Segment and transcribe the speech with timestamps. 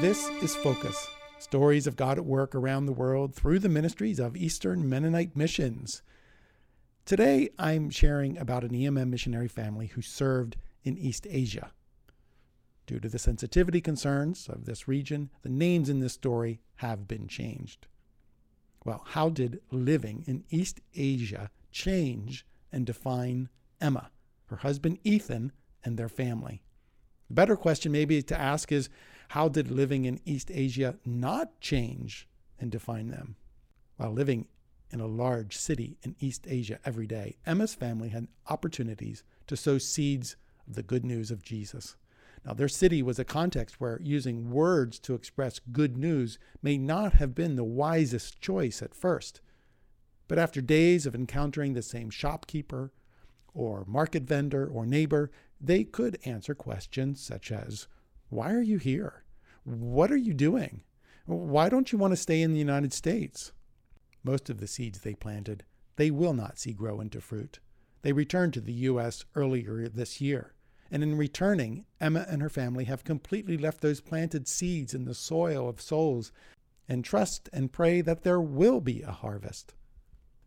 [0.00, 1.08] This is Focus
[1.40, 6.02] stories of God at work around the world through the ministries of Eastern Mennonite Missions.
[7.04, 11.72] Today, I'm sharing about an EMM missionary family who served in East Asia.
[12.86, 17.26] Due to the sensitivity concerns of this region, the names in this story have been
[17.26, 17.88] changed.
[18.84, 23.48] Well, how did living in East Asia change and define
[23.80, 24.12] Emma,
[24.46, 25.50] her husband Ethan,
[25.84, 26.62] and their family?
[27.26, 28.88] The better question, maybe, to ask is
[29.28, 32.26] how did living in East Asia not change
[32.58, 33.36] and define them?
[33.96, 34.46] While living
[34.90, 39.76] in a large city in East Asia every day, Emma's family had opportunities to sow
[39.76, 41.96] seeds of the good news of Jesus.
[42.44, 47.14] Now, their city was a context where using words to express good news may not
[47.14, 49.40] have been the wisest choice at first.
[50.26, 52.92] But after days of encountering the same shopkeeper,
[53.52, 57.88] or market vendor, or neighbor, they could answer questions such as
[58.28, 59.24] why are you here?
[59.64, 60.82] What are you doing?
[61.26, 63.52] Why don't you want to stay in the United States?
[64.22, 65.64] Most of the seeds they planted,
[65.96, 67.60] they will not see grow into fruit.
[68.02, 69.24] They returned to the U.S.
[69.34, 70.54] earlier this year.
[70.90, 75.14] And in returning, Emma and her family have completely left those planted seeds in the
[75.14, 76.32] soil of souls
[76.88, 79.74] and trust and pray that there will be a harvest.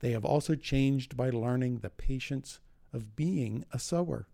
[0.00, 2.60] They have also changed by learning the patience
[2.92, 4.28] of being a sower.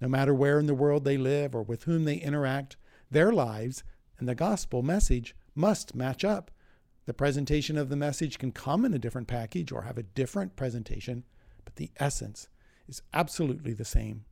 [0.00, 2.76] No matter where in the world they live or with whom they interact,
[3.10, 3.82] their lives
[4.18, 6.50] and the gospel message must match up.
[7.06, 10.56] The presentation of the message can come in a different package or have a different
[10.56, 11.24] presentation,
[11.64, 12.48] but the essence
[12.88, 14.24] is absolutely the same.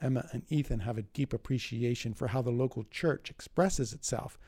[0.00, 4.38] Emma and Ethan have a deep appreciation for how the local church expresses itself.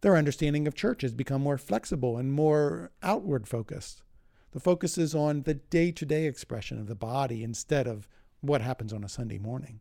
[0.00, 4.02] Their understanding of church has become more flexible and more outward focused.
[4.52, 8.06] The focus is on the day to day expression of the body instead of
[8.44, 9.80] what happens on a Sunday morning.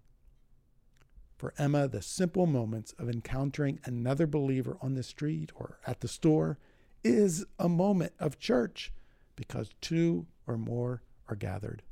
[1.37, 6.07] For Emma, the simple moments of encountering another believer on the street or at the
[6.07, 6.57] store
[7.03, 8.93] is a moment of church
[9.35, 11.83] because two or more are gathered.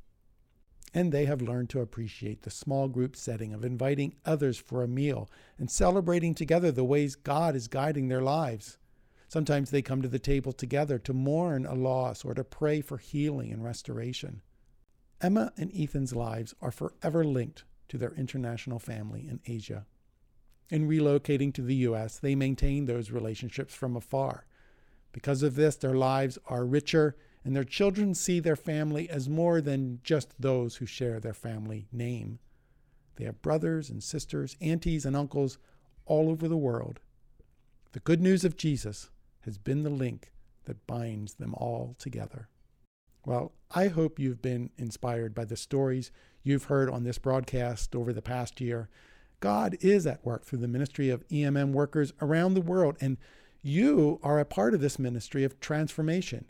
[0.93, 4.87] And they have learned to appreciate the small group setting of inviting others for a
[4.87, 8.77] meal and celebrating together the ways God is guiding their lives.
[9.27, 12.97] Sometimes they come to the table together to mourn a loss or to pray for
[12.97, 14.41] healing and restoration.
[15.21, 19.85] Emma and Ethan's lives are forever linked to their international family in Asia.
[20.69, 24.45] In relocating to the U.S., they maintain those relationships from afar.
[25.11, 29.61] Because of this, their lives are richer, and their children see their family as more
[29.61, 32.39] than just those who share their family name.
[33.15, 35.57] They have brothers and sisters, aunties and uncles
[36.05, 36.99] all over the world.
[37.91, 39.09] The good news of Jesus
[39.41, 40.31] has been the link
[40.65, 42.47] that binds them all together.
[43.25, 46.11] Well, I hope you've been inspired by the stories
[46.43, 48.89] you've heard on this broadcast over the past year.
[49.39, 53.17] God is at work through the ministry of EMM workers around the world, and
[53.61, 56.49] you are a part of this ministry of transformation.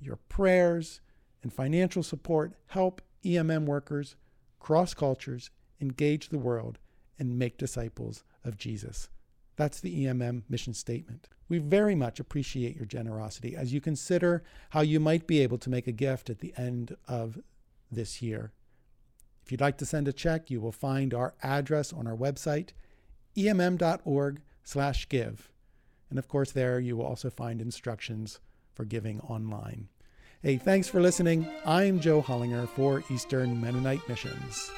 [0.00, 1.00] Your prayers
[1.42, 4.16] and financial support help EMM workers
[4.60, 5.50] cross cultures,
[5.80, 6.78] engage the world,
[7.18, 9.08] and make disciples of Jesus.
[9.56, 11.28] That's the EMM mission statement.
[11.52, 15.68] We very much appreciate your generosity as you consider how you might be able to
[15.68, 17.42] make a gift at the end of
[17.90, 18.52] this year.
[19.44, 22.70] If you'd like to send a check, you will find our address on our website,
[23.36, 23.82] emm.org/give.
[26.08, 28.40] And of course there you will also find instructions
[28.72, 29.88] for giving online.
[30.40, 31.46] Hey, thanks for listening.
[31.66, 34.70] I'm Joe Hollinger for Eastern Mennonite Missions.